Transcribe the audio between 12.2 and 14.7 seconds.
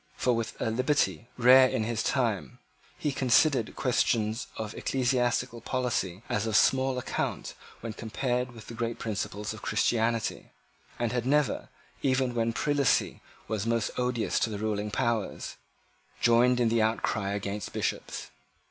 when prelacy was most odious to the